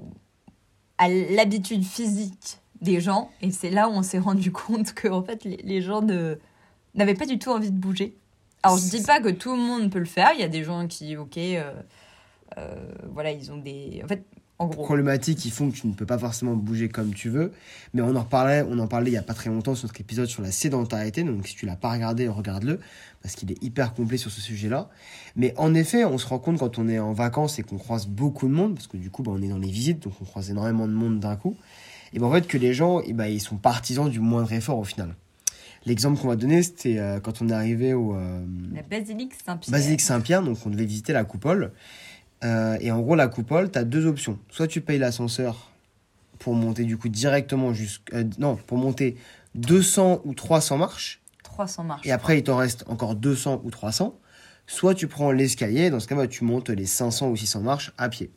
à 0.98 1.10
l'habitude 1.10 1.84
physique 1.84 2.60
des 2.82 3.00
gens. 3.02 3.30
Et 3.42 3.52
c'est 3.52 3.70
là 3.70 3.90
où 3.90 3.94
on 3.94 4.04
s'est 4.04 4.20
rendu 4.20 4.52
compte 4.52 4.94
que 4.94 5.08
en 5.08 5.24
fait, 5.24 5.44
les, 5.44 5.58
les 5.58 5.82
gens 5.82 6.02
ne... 6.02 6.38
n'avaient 6.94 7.16
pas 7.16 7.26
du 7.26 7.40
tout 7.40 7.52
envie 7.52 7.72
de 7.72 7.78
bouger. 7.78 8.18
Alors, 8.64 8.78
je 8.78 8.90
dis 8.90 9.04
pas 9.04 9.20
que 9.20 9.30
tout 9.30 9.52
le 9.52 9.62
monde 9.62 9.92
peut 9.92 10.00
le 10.00 10.06
faire. 10.06 10.32
Il 10.34 10.40
y 10.40 10.44
a 10.44 10.48
des 10.48 10.64
gens 10.64 10.88
qui, 10.88 11.18
ok, 11.18 11.38
euh, 11.38 11.72
euh, 12.58 12.76
voilà, 13.12 13.32
ils 13.32 13.52
ont 13.52 13.58
des... 13.58 14.02
En 14.04 14.08
fait, 14.08 14.26
en 14.58 14.68
gros... 14.68 14.86
Problématiques 14.86 15.40
qui 15.40 15.50
font 15.50 15.70
que 15.70 15.76
tu 15.76 15.88
ne 15.88 15.94
peux 15.94 16.06
pas 16.06 16.18
forcément 16.18 16.56
bouger 16.56 16.88
comme 16.90 17.14
tu 17.14 17.30
veux. 17.30 17.52
Mais 17.94 18.02
on 18.02 18.16
en 18.16 18.22
reparlait, 18.22 18.66
on 18.70 18.80
en 18.80 18.88
parlait 18.88 19.12
il 19.12 19.14
y 19.14 19.18
a 19.18 19.22
pas 19.24 19.34
très 19.34 19.50
longtemps 19.50 19.76
sur 19.76 19.88
notre 19.88 20.00
épisode 20.00 20.28
sur 20.28 20.42
la 20.42 20.52
sédentarité. 20.52 21.24
Donc 21.24 21.48
si 21.48 21.56
tu 21.56 21.66
l'as 21.66 21.76
pas 21.76 21.92
regardé, 21.92 22.28
regarde-le. 22.28 22.80
Parce 23.22 23.36
qu'il 23.36 23.52
est 23.52 23.62
hyper 23.64 23.94
complet 23.94 24.18
sur 24.18 24.32
ce 24.32 24.42
sujet-là. 24.42 24.90
Mais 25.36 25.54
en 25.58 25.74
effet, 25.74 26.06
on 26.06 26.18
se 26.18 26.28
rend 26.28 26.40
compte 26.40 26.60
quand 26.60 26.78
on 26.78 26.88
est 26.88 27.00
en 27.00 27.14
vacances 27.14 27.60
et 27.60 27.64
qu'on 27.64 27.78
croise 27.78 28.08
beaucoup 28.08 28.48
de 28.48 28.54
monde, 28.54 28.76
parce 28.76 28.88
que 28.88 28.98
du 28.98 29.10
coup, 29.10 29.24
bah, 29.24 29.32
on 29.34 29.42
est 29.42 29.50
dans 29.50 29.58
les 29.58 29.72
visites, 29.72 30.04
donc 30.04 30.14
on 30.22 30.26
croise 30.26 30.50
énormément 30.50 30.88
de 30.88 30.94
monde 30.94 31.20
d'un 31.20 31.36
coup. 31.36 31.58
Et 32.14 32.20
ben 32.20 32.28
en 32.28 32.32
fait, 32.32 32.48
que 32.48 32.58
les 32.58 32.74
gens, 32.74 33.02
eh 33.06 33.14
ben, 33.14 33.26
ils 33.26 33.42
sont 33.42 33.58
partisans 33.58 34.10
du 34.10 34.20
moindre 34.20 34.54
effort 34.54 34.78
au 34.78 34.84
final. 34.84 35.16
L'exemple 35.86 36.20
qu'on 36.20 36.30
va 36.30 36.36
donner, 36.36 36.64
c'était 36.64 36.98
euh, 36.98 37.20
quand 37.20 37.42
on 37.42 37.50
est 37.50 37.54
arrivé 37.54 37.94
au 37.94 38.16
euh, 38.16 38.44
La 38.74 38.82
basilique 38.82 39.34
Saint-Pierre. 39.34 39.72
Basilique 39.72 40.02
Saint-Pierre, 40.02 40.42
donc 40.42 40.58
on 40.66 40.70
devait 40.70 40.86
visiter 40.86 41.14
la 41.14 41.24
coupole. 41.24 41.72
Euh, 42.44 42.78
et 42.82 42.92
en 42.92 43.00
gros, 43.00 43.16
la 43.16 43.28
coupole, 43.28 43.72
tu 43.72 43.80
as 43.80 43.84
deux 43.84 44.06
options. 44.06 44.38
Soit 44.50 44.68
tu 44.68 44.82
payes 44.82 45.00
l'ascenseur 45.00 45.72
pour 46.40 46.54
monter 46.54 46.84
du 46.84 46.98
coup 46.98 47.10
directement 47.10 47.74
jusqu'à... 47.74 48.24
non, 48.38 48.56
pour 48.56 48.78
monter 48.78 49.16
200 49.56 50.22
ou 50.26 50.34
300 50.34 50.78
marches. 50.78 51.22
300 51.44 51.84
marches. 51.84 52.06
Et 52.06 52.12
après, 52.12 52.40
il 52.40 52.44
t'en 52.44 52.58
reste 52.58 52.84
encore 52.88 53.16
200 53.16 53.62
ou 53.64 53.72
300. 53.72 54.18
Soit 54.68 54.96
tu 54.96 55.08
prends 55.08 55.32
l'escalier, 55.32 55.90
dans 55.90 56.00
ce 56.00 56.08
cas-là, 56.08 56.28
tu 56.28 56.44
montes 56.44 56.70
les 56.70 56.86
500 56.86 57.30
ou 57.30 57.36
600 57.36 57.62
marches 57.62 57.94
à 57.98 58.10
pied. 58.10 58.32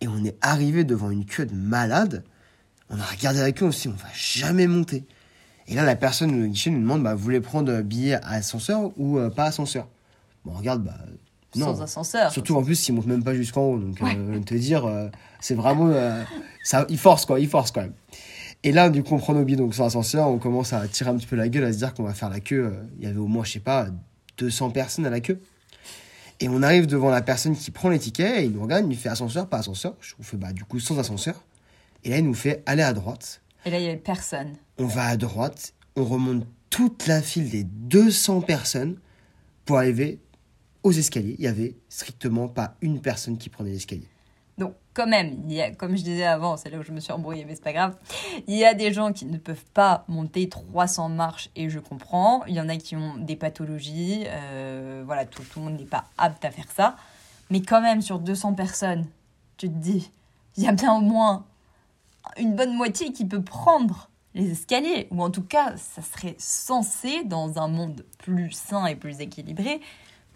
Et 0.00 0.08
on 0.08 0.22
est 0.24 0.36
arrivé 0.42 0.84
devant 0.84 1.10
une 1.10 1.24
queue 1.24 1.46
de 1.46 1.54
malade. 1.54 2.24
On 2.90 2.98
a 2.98 3.04
regardé 3.04 3.40
la 3.40 3.52
queue, 3.52 3.66
on 3.66 3.72
s'est 3.72 3.88
dit, 3.88 3.94
on 3.94 4.02
va 4.02 4.12
jamais 4.14 4.66
monter. 4.66 5.04
Et 5.68 5.74
là, 5.74 5.84
la 5.84 5.96
personne 5.96 6.44
au 6.44 6.46
guichet 6.46 6.70
nous 6.70 6.80
demande, 6.80 7.02
bah, 7.02 7.14
vous 7.14 7.24
voulez 7.24 7.40
prendre 7.40 7.80
billet 7.82 8.14
à 8.14 8.30
ascenseur 8.30 8.92
ou 8.96 9.18
euh, 9.18 9.30
pas 9.30 9.44
ascenseur? 9.46 9.88
Bon, 10.44 10.52
on 10.54 10.58
regarde, 10.58 10.84
bah, 10.84 10.96
non. 11.56 11.74
Sans 11.74 11.82
ascenseur. 11.82 12.30
Surtout 12.32 12.56
en 12.56 12.62
plus, 12.62 12.88
ils 12.88 12.92
montent 12.92 13.06
même 13.06 13.24
pas 13.24 13.34
jusqu'en 13.34 13.62
haut. 13.62 13.78
Donc, 13.78 14.00
euh, 14.02 14.40
te 14.40 14.54
dire, 14.54 14.84
euh, 14.86 15.08
c'est 15.40 15.54
vraiment. 15.54 15.88
euh, 15.88 16.22
ça, 16.64 16.86
ils 16.88 16.98
forcent 16.98 17.26
quoi, 17.26 17.38
ils 17.40 17.48
forcent 17.48 17.70
quand 17.72 17.82
même. 17.82 17.94
Et 18.64 18.72
là, 18.72 18.88
du 18.90 19.02
coup, 19.02 19.14
on 19.14 19.18
prend 19.18 19.34
nos 19.34 19.44
billets 19.44 19.56
donc, 19.58 19.74
sur 19.74 19.84
l'ascenseur, 19.84 20.28
on 20.28 20.38
commence 20.38 20.72
à 20.72 20.86
tirer 20.88 21.10
un 21.10 21.16
petit 21.16 21.26
peu 21.26 21.36
la 21.36 21.48
gueule, 21.48 21.64
à 21.64 21.72
se 21.72 21.78
dire 21.78 21.94
qu'on 21.94 22.02
va 22.02 22.14
faire 22.14 22.30
la 22.30 22.40
queue. 22.40 22.64
euh, 22.66 22.82
Il 22.98 23.04
y 23.04 23.06
avait 23.06 23.18
au 23.18 23.26
moins, 23.26 23.44
je 23.44 23.52
sais 23.52 23.60
pas, 23.60 23.86
200 24.38 24.70
personnes 24.70 25.06
à 25.06 25.10
la 25.10 25.20
queue. 25.20 25.40
Et 26.40 26.48
on 26.48 26.62
arrive 26.62 26.86
devant 26.86 27.08
la 27.10 27.22
personne 27.22 27.56
qui 27.56 27.70
prend 27.70 27.88
les 27.88 27.98
tickets, 27.98 28.40
et 28.40 28.44
il 28.44 28.52
nous 28.52 28.62
regarde, 28.62 28.84
il 28.84 28.88
nous 28.88 28.94
fait 28.96 29.08
ascenseur, 29.08 29.46
pas 29.48 29.58
ascenseur. 29.58 29.94
Je 30.00 30.14
vous 30.18 30.24
fais, 30.24 30.36
bah, 30.36 30.52
du 30.52 30.64
coup, 30.64 30.80
sans 30.80 30.98
ascenseur. 30.98 31.42
Et 32.04 32.10
là, 32.10 32.18
il 32.18 32.26
nous 32.26 32.34
fait 32.34 32.62
aller 32.66 32.82
à 32.82 32.92
droite. 32.92 33.40
Et 33.64 33.70
là, 33.70 33.78
il 33.78 33.84
y 33.84 33.88
avait 33.88 33.96
personne. 33.96 34.52
On 34.78 34.86
va 34.86 35.04
à 35.06 35.16
droite, 35.16 35.72
on 35.96 36.04
remonte 36.04 36.44
toute 36.70 37.06
la 37.06 37.22
file 37.22 37.48
des 37.48 37.64
200 37.64 38.42
personnes 38.42 38.96
pour 39.64 39.78
arriver 39.78 40.18
aux 40.86 40.92
escaliers. 40.92 41.34
Il 41.38 41.44
y 41.44 41.48
avait 41.48 41.74
strictement 41.88 42.46
pas 42.46 42.76
une 42.80 43.00
personne 43.00 43.38
qui 43.38 43.48
prenait 43.48 43.72
l'escalier. 43.72 44.06
Donc, 44.56 44.74
quand 44.94 45.08
même, 45.08 45.36
il 45.48 45.52
y 45.52 45.60
a, 45.60 45.72
comme 45.72 45.96
je 45.96 46.02
disais 46.02 46.24
avant, 46.24 46.56
c'est 46.56 46.70
là 46.70 46.78
où 46.78 46.82
je 46.82 46.92
me 46.92 47.00
suis 47.00 47.12
embrouillée, 47.12 47.44
mais 47.44 47.56
c'est 47.56 47.64
pas 47.64 47.72
grave. 47.72 47.96
Il 48.46 48.56
y 48.56 48.64
a 48.64 48.72
des 48.72 48.92
gens 48.92 49.12
qui 49.12 49.26
ne 49.26 49.36
peuvent 49.36 49.64
pas 49.74 50.04
monter 50.06 50.48
300 50.48 51.08
marches 51.08 51.50
et 51.56 51.68
je 51.68 51.80
comprends. 51.80 52.44
Il 52.46 52.54
y 52.54 52.60
en 52.60 52.68
a 52.68 52.76
qui 52.76 52.94
ont 52.94 53.16
des 53.16 53.34
pathologies. 53.34 54.24
euh, 54.28 55.02
voilà, 55.04 55.26
tout 55.26 55.42
le 55.56 55.62
monde 55.62 55.76
n'est 55.76 55.84
pas 55.84 56.04
apte 56.18 56.44
à 56.44 56.52
faire 56.52 56.70
ça. 56.74 56.96
Mais 57.50 57.60
quand 57.62 57.82
même, 57.82 58.00
sur 58.00 58.20
200 58.20 58.54
personnes, 58.54 59.06
tu 59.56 59.68
te 59.68 59.74
dis, 59.74 60.10
il 60.56 60.62
y 60.62 60.68
a 60.68 60.72
bien 60.72 60.94
au 60.94 61.00
moins 61.00 61.46
une 62.38 62.54
bonne 62.54 62.74
moitié 62.74 63.12
qui 63.12 63.24
peut 63.24 63.42
prendre 63.42 64.08
les 64.34 64.52
escaliers. 64.52 65.08
Ou 65.10 65.20
en 65.20 65.30
tout 65.30 65.42
cas, 65.42 65.76
ça 65.76 66.00
serait 66.00 66.36
censé, 66.38 67.24
dans 67.24 67.58
un 67.58 67.66
monde 67.66 68.06
plus 68.18 68.52
sain 68.52 68.86
et 68.86 68.94
plus 68.94 69.20
équilibré, 69.20 69.80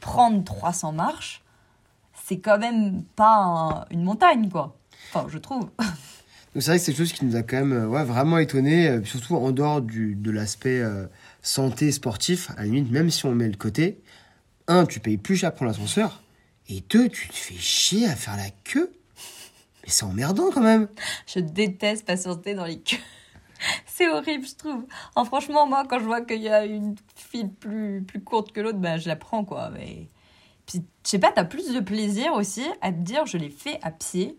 prendre 0.01 0.43
300 0.45 0.93
marches. 0.93 1.43
C'est 2.27 2.39
quand 2.39 2.59
même 2.59 3.03
pas 3.17 3.35
un- 3.37 3.85
une 3.91 4.03
montagne, 4.05 4.49
quoi. 4.49 4.77
Enfin, 5.13 5.27
je 5.29 5.39
trouve. 5.39 5.69
Donc 6.55 6.63
c'est 6.65 6.71
vrai 6.71 6.79
que 6.79 6.85
c'est 6.85 6.93
quelque 6.93 7.05
chose 7.07 7.13
qui 7.13 7.25
nous 7.25 7.37
a 7.37 7.43
quand 7.43 7.59
même 7.59 7.73
euh, 7.73 7.87
ouais, 7.87 8.05
vraiment 8.05 8.39
étonné, 8.39 8.89
euh, 8.89 9.05
surtout 9.05 9.37
en 9.37 9.53
dehors 9.53 9.81
du, 9.81 10.15
de 10.17 10.31
l'aspect 10.33 10.81
euh, 10.81 11.07
santé 11.43 11.93
sportif, 11.93 12.51
à 12.51 12.55
la 12.57 12.65
limite, 12.65 12.91
même 12.91 13.11
si 13.11 13.25
on 13.27 13.35
met 13.35 13.49
le 13.49 13.57
côté. 13.57 14.01
Un, 14.67 14.85
tu 14.87 14.99
payes 15.01 15.17
plus 15.17 15.37
cher 15.37 15.55
pour 15.55 15.65
l'ascenseur, 15.67 16.23
et 16.69 16.83
deux, 16.91 17.09
tu 17.09 17.29
te 17.29 17.35
fais 17.35 17.55
chier 17.55 18.07
à 18.09 18.17
faire 18.17 18.37
la 18.37 18.51
queue. 18.65 18.93
Mais 19.85 19.89
c'est 19.91 20.05
emmerdant 20.05 20.51
quand 20.53 20.61
même. 20.61 20.89
Je 21.33 21.39
déteste 21.41 22.05
patienter 22.05 22.55
dans 22.55 22.65
les 22.67 22.81
queues. 22.81 22.97
C'est 23.87 24.09
horrible, 24.09 24.47
je 24.47 24.55
trouve. 24.55 24.85
En 25.17 25.25
franchement, 25.25 25.67
moi, 25.67 25.85
quand 25.89 25.99
je 25.99 26.05
vois 26.05 26.21
qu'il 26.23 26.43
y 26.43 26.49
a 26.49 26.65
une 26.65 26.95
file 27.15 27.51
plus, 27.51 28.03
plus 28.07 28.21
courte 28.21 28.53
que 28.53 28.61
l'autre, 28.61 28.79
ben, 28.79 28.99
je 28.99 29.09
la 29.09 29.17
prends, 29.17 29.45
quoi. 29.45 29.71
Mais... 29.71 30.09
Puis, 30.67 30.83
je 31.05 31.11
sais 31.11 31.19
pas, 31.19 31.33
t'as 31.35 31.45
plus 31.45 31.73
de 31.73 31.81
plaisir 31.81 32.33
aussi 32.35 32.65
à 32.81 32.93
te 32.93 32.99
dire, 32.99 33.27
je 33.27 33.37
l'ai 33.39 33.51
fait 33.51 33.79
à 33.83 33.91
pied. 33.91 34.37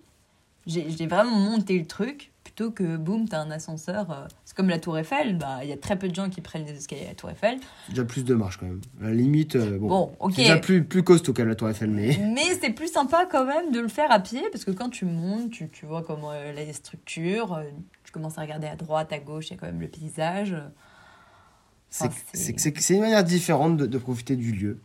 J'ai 0.67 0.89
j'ai 0.91 1.07
vraiment 1.07 1.35
monté 1.35 1.77
le 1.79 1.87
truc, 1.87 2.31
plutôt 2.43 2.69
que, 2.69 2.95
boum, 2.95 3.27
t'as 3.27 3.39
un 3.39 3.49
ascenseur. 3.49 4.11
euh, 4.11 4.27
C'est 4.45 4.55
comme 4.55 4.69
la 4.69 4.77
Tour 4.77 4.97
Eiffel, 4.99 5.35
bah, 5.37 5.59
il 5.63 5.69
y 5.69 5.73
a 5.73 5.77
très 5.77 5.97
peu 5.97 6.07
de 6.07 6.13
gens 6.13 6.29
qui 6.29 6.39
prennent 6.39 6.65
les 6.65 6.73
escaliers 6.77 7.05
à 7.05 7.09
la 7.09 7.15
Tour 7.15 7.31
Eiffel. 7.31 7.59
Déjà 7.89 8.05
plus 8.05 8.23
de 8.23 8.35
marche 8.35 8.57
quand 8.57 8.67
même. 8.67 8.79
À 9.01 9.05
la 9.05 9.13
limite, 9.15 9.55
euh, 9.55 9.79
bon. 9.79 9.87
Bon, 9.87 10.11
ok. 10.19 10.33
C'est 10.35 10.41
déjà 10.43 10.57
plus, 10.57 10.83
plus 10.83 11.01
costaud 11.03 11.33
qu'à 11.33 11.45
la 11.45 11.55
Tour 11.55 11.69
Eiffel, 11.69 11.89
mais. 11.89 12.15
Mais 12.33 12.53
c'est 12.61 12.69
plus 12.69 12.91
sympa 12.91 13.25
quand 13.25 13.43
même 13.45 13.71
de 13.71 13.79
le 13.79 13.87
faire 13.87 14.11
à 14.11 14.19
pied 14.19 14.43
parce 14.51 14.63
que 14.65 14.71
quand 14.71 14.89
tu 14.89 15.05
montes, 15.05 15.49
tu, 15.49 15.67
tu 15.69 15.87
vois 15.87 16.03
comment 16.03 16.31
euh, 16.31 16.51
les 16.53 16.71
structures, 16.73 17.53
euh, 17.55 17.63
tu 18.11 18.19
commences 18.19 18.37
à 18.37 18.41
regarder 18.41 18.67
à 18.67 18.75
droite, 18.75 19.13
à 19.13 19.19
gauche, 19.19 19.47
il 19.47 19.51
y 19.51 19.53
a 19.53 19.57
quand 19.57 19.67
même 19.67 19.79
le 19.79 19.87
paysage. 19.87 20.53
C'est 21.89 22.05
Enfin, 22.05 22.93
une 22.95 22.99
manière 22.99 23.23
différente 23.23 23.77
de, 23.77 23.85
de 23.85 23.97
profiter 23.97 24.35
du 24.35 24.51
lieu. 24.51 24.79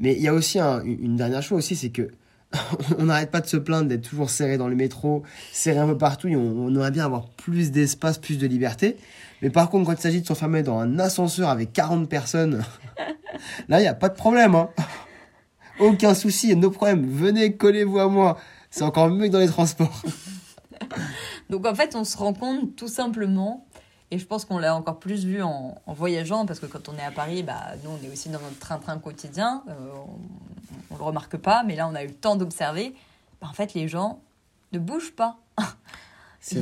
Mais 0.00 0.14
il 0.14 0.20
y 0.22 0.26
a 0.26 0.34
aussi 0.34 0.58
un- 0.58 0.82
une 0.82 1.00
une 1.04 1.16
dernière 1.16 1.42
chose 1.42 1.58
aussi, 1.58 1.76
c'est 1.76 1.90
que 1.90 2.10
on 2.98 3.04
n'arrête 3.04 3.30
pas 3.30 3.40
de 3.40 3.46
se 3.46 3.56
plaindre 3.56 3.88
d'être 3.88 4.08
toujours 4.08 4.30
serré 4.30 4.58
dans 4.58 4.66
le 4.66 4.74
métro, 4.74 5.22
serré 5.52 5.78
un 5.78 5.86
peu 5.86 5.96
partout, 5.96 6.26
et 6.26 6.34
on, 6.34 6.40
on 6.40 6.68
aimerait 6.74 6.90
bien 6.90 7.04
avoir 7.04 7.28
plus 7.30 7.70
d'espace, 7.70 8.18
plus 8.18 8.36
de 8.36 8.46
liberté. 8.48 8.96
Mais 9.42 9.50
par 9.50 9.70
contre, 9.70 9.86
quand 9.86 9.92
il 9.92 10.00
s'agit 10.00 10.20
de 10.22 10.26
s'enfermer 10.26 10.64
dans 10.64 10.78
un 10.80 10.98
ascenseur 10.98 11.50
avec 11.50 11.72
40 11.72 12.08
personnes, 12.08 12.64
là, 13.68 13.78
il 13.78 13.82
n'y 13.82 13.88
a 13.88 13.94
pas 13.94 14.08
de 14.08 14.14
problème. 14.16 14.56
hein. 14.56 14.70
Aucun 15.78 16.14
souci, 16.14 16.54
no 16.56 16.70
problème. 16.70 17.06
Venez, 17.08 17.56
collez-vous 17.56 17.98
à 18.00 18.08
moi. 18.08 18.38
C'est 18.70 18.82
encore 18.82 19.08
mieux 19.08 19.26
que 19.28 19.32
dans 19.32 19.38
les 19.38 19.46
transports. 19.48 20.02
Donc 21.52 21.66
en 21.66 21.74
fait, 21.74 21.94
on 21.94 22.02
se 22.04 22.16
rend 22.16 22.32
compte 22.32 22.74
tout 22.76 22.88
simplement, 22.88 23.66
et 24.10 24.18
je 24.18 24.24
pense 24.26 24.44
qu'on 24.46 24.58
l'a 24.58 24.74
encore 24.74 24.98
plus 24.98 25.24
vu 25.24 25.42
en, 25.42 25.74
en 25.86 25.92
voyageant, 25.92 26.46
parce 26.46 26.58
que 26.58 26.66
quand 26.66 26.88
on 26.88 26.96
est 26.96 27.02
à 27.04 27.10
Paris, 27.10 27.42
bah, 27.42 27.60
nous 27.84 27.90
on 27.90 28.04
est 28.04 28.10
aussi 28.10 28.30
dans 28.30 28.40
notre 28.40 28.58
train-train 28.58 28.98
quotidien, 28.98 29.62
euh, 29.68 29.74
on 30.90 30.94
ne 30.94 30.98
le 30.98 31.04
remarque 31.04 31.36
pas, 31.36 31.62
mais 31.62 31.76
là 31.76 31.86
on 31.88 31.94
a 31.94 32.02
eu 32.02 32.08
le 32.08 32.14
temps 32.14 32.36
d'observer, 32.36 32.94
bah, 33.40 33.48
en 33.50 33.52
fait 33.52 33.74
les 33.74 33.86
gens 33.86 34.20
ne 34.72 34.78
bougent 34.78 35.12
pas. 35.14 35.36
C'est 36.40 36.56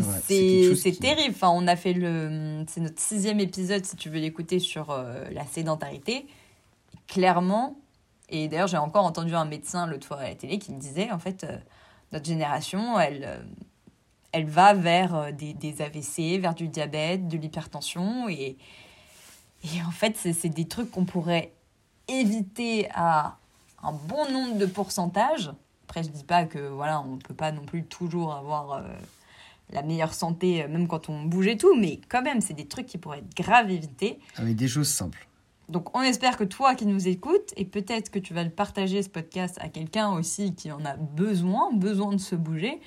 qui- 0.90 0.98
terrible. 0.98 1.34
Enfin, 1.34 1.48
on 1.54 1.66
a 1.66 1.74
fait 1.76 1.94
le. 1.94 2.64
C'est 2.68 2.80
notre 2.82 3.00
sixième 3.00 3.40
épisode, 3.40 3.82
si 3.86 3.96
tu 3.96 4.10
veux 4.10 4.18
l'écouter, 4.18 4.58
sur 4.58 4.90
euh, 4.90 5.24
la 5.30 5.46
sédentarité. 5.46 6.26
Clairement, 7.06 7.76
et 8.28 8.48
d'ailleurs, 8.48 8.66
j'ai 8.66 8.76
encore 8.76 9.04
entendu 9.06 9.34
un 9.34 9.46
médecin 9.46 9.86
l'autre 9.86 10.06
fois 10.06 10.18
à 10.18 10.28
la 10.28 10.34
télé 10.34 10.58
qui 10.58 10.72
me 10.72 10.78
disait 10.78 11.10
en 11.10 11.18
fait, 11.18 11.44
euh, 11.44 11.56
notre 12.12 12.26
génération, 12.26 13.00
elle, 13.00 13.24
euh, 13.24 13.38
elle 14.32 14.46
va 14.46 14.74
vers 14.74 15.14
euh, 15.14 15.32
des, 15.32 15.54
des 15.54 15.82
AVC, 15.82 16.40
vers 16.40 16.54
du 16.54 16.68
diabète, 16.68 17.28
de 17.28 17.36
l'hypertension. 17.36 18.28
Et, 18.28 18.56
et 19.64 19.82
en 19.86 19.90
fait, 19.90 20.16
c'est 20.16 20.48
des 20.48 20.66
trucs 20.66 20.90
qu'on 20.90 21.04
pourrait 21.04 21.52
éviter 22.08 22.88
à 22.94 23.38
un 23.82 23.92
bon 23.92 24.30
nombre 24.30 24.58
de 24.58 24.66
pourcentages. 24.66 25.50
Après, 25.84 26.02
je 26.02 26.08
dis 26.08 26.24
pas 26.24 26.44
que 26.44 26.58
voilà, 26.58 27.00
on 27.00 27.18
peut 27.18 27.34
pas 27.34 27.52
non 27.52 27.64
plus 27.64 27.84
toujours 27.84 28.34
avoir 28.34 28.72
euh, 28.72 28.82
la 29.72 29.82
meilleure 29.82 30.14
santé, 30.14 30.62
euh, 30.62 30.68
même 30.68 30.86
quand 30.86 31.08
on 31.08 31.24
bouge 31.24 31.48
et 31.48 31.56
tout, 31.56 31.74
mais 31.76 32.00
quand 32.08 32.22
même, 32.22 32.40
c'est 32.40 32.54
des 32.54 32.66
trucs 32.66 32.86
qui 32.86 32.98
pourraient 32.98 33.18
être 33.18 33.34
grave 33.36 33.70
évités. 33.70 34.20
Avec 34.36 34.56
des 34.56 34.68
choses 34.68 34.88
simples. 34.88 35.26
Donc, 35.68 35.96
on 35.96 36.02
espère 36.02 36.36
que 36.36 36.44
toi 36.44 36.74
qui 36.74 36.86
nous 36.86 37.06
écoutes, 37.06 37.52
et 37.56 37.64
peut-être 37.64 38.10
que 38.10 38.18
tu 38.18 38.34
vas 38.34 38.42
le 38.42 38.50
partager 38.50 39.02
ce 39.02 39.08
podcast 39.08 39.56
à 39.60 39.68
quelqu'un 39.68 40.10
aussi 40.10 40.54
qui 40.54 40.72
en 40.72 40.84
a 40.84 40.96
besoin, 40.96 41.72
besoin 41.72 42.12
de 42.12 42.18
se 42.18 42.34
bouger. 42.34 42.80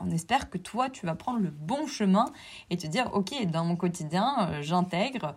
On 0.00 0.10
espère 0.10 0.50
que 0.50 0.58
toi, 0.58 0.88
tu 0.88 1.06
vas 1.06 1.14
prendre 1.14 1.40
le 1.40 1.50
bon 1.50 1.86
chemin 1.86 2.26
et 2.70 2.76
te 2.76 2.86
dire, 2.86 3.10
ok, 3.12 3.46
dans 3.50 3.64
mon 3.64 3.76
quotidien, 3.76 4.48
euh, 4.48 4.62
j'intègre 4.62 5.34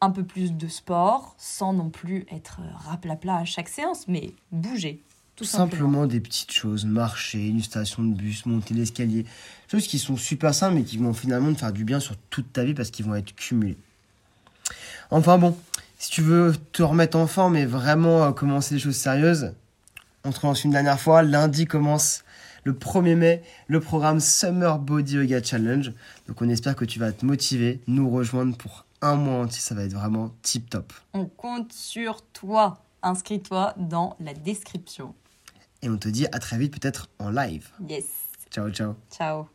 un 0.00 0.10
peu 0.10 0.24
plus 0.24 0.52
de 0.52 0.68
sport, 0.68 1.34
sans 1.38 1.72
non 1.72 1.88
plus 1.88 2.26
être 2.30 2.60
raplapla 2.88 3.36
à 3.36 3.44
chaque 3.44 3.68
séance, 3.68 4.08
mais 4.08 4.34
bouger. 4.50 5.02
Tout 5.36 5.44
simplement. 5.44 6.06
des 6.06 6.20
petites 6.20 6.52
choses, 6.52 6.84
marcher, 6.84 7.46
une 7.48 7.62
station 7.62 8.04
de 8.04 8.14
bus, 8.14 8.44
monter 8.44 8.74
l'escalier, 8.74 9.24
choses 9.70 9.86
qui 9.86 9.98
sont 9.98 10.16
super 10.16 10.54
simples 10.54 10.74
mais 10.74 10.82
qui 10.84 10.98
vont 10.98 11.14
finalement 11.14 11.52
te 11.54 11.58
faire 11.58 11.72
du 11.72 11.84
bien 11.84 12.00
sur 12.00 12.16
toute 12.30 12.52
ta 12.52 12.64
vie 12.64 12.74
parce 12.74 12.90
qu'ils 12.90 13.06
vont 13.06 13.14
être 13.14 13.34
cumulés. 13.34 13.78
Enfin 15.10 15.38
bon, 15.38 15.56
si 15.98 16.10
tu 16.10 16.20
veux 16.20 16.54
te 16.72 16.82
remettre 16.82 17.16
en 17.16 17.26
forme 17.26 17.56
et 17.56 17.64
vraiment 17.64 18.24
euh, 18.24 18.32
commencer 18.32 18.74
des 18.74 18.80
choses 18.80 18.96
sérieuses, 18.96 19.54
on 20.24 20.30
te 20.30 20.40
relance 20.40 20.64
une 20.64 20.70
dernière 20.70 21.00
fois. 21.00 21.22
Lundi 21.22 21.66
commence 21.66 22.24
le 22.64 22.72
1er 22.72 23.16
mai 23.16 23.42
le 23.66 23.80
programme 23.80 24.20
Summer 24.20 24.78
Body 24.78 25.14
Yoga 25.14 25.42
Challenge. 25.42 25.92
Donc 26.28 26.42
on 26.42 26.48
espère 26.48 26.76
que 26.76 26.84
tu 26.84 26.98
vas 26.98 27.12
te 27.12 27.24
motiver, 27.24 27.80
nous 27.86 28.10
rejoindre 28.10 28.56
pour 28.56 28.86
un 29.00 29.16
mois 29.16 29.42
entier, 29.42 29.60
ça 29.60 29.74
va 29.74 29.84
être 29.84 29.94
vraiment 29.94 30.30
tip 30.42 30.70
top. 30.70 30.92
On 31.12 31.26
compte 31.26 31.72
sur 31.72 32.22
toi. 32.22 32.78
Inscris-toi 33.04 33.74
dans 33.76 34.16
la 34.20 34.32
description. 34.32 35.14
Et 35.82 35.88
on 35.88 35.96
te 35.96 36.08
dit 36.08 36.26
à 36.30 36.38
très 36.38 36.56
vite 36.56 36.78
peut-être 36.80 37.08
en 37.18 37.30
live. 37.30 37.68
Yes. 37.88 38.06
Ciao 38.50 38.70
ciao. 38.70 38.94
Ciao. 39.10 39.48